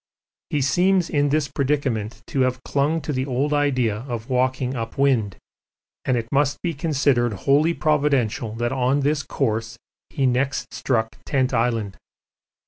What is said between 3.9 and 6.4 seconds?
of walking up wind, and it